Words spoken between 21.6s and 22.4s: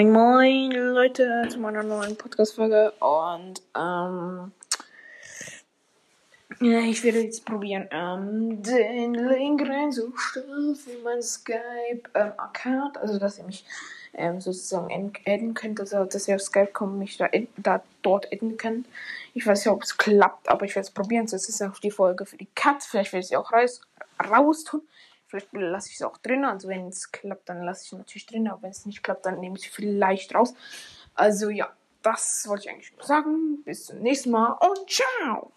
auch die Folge für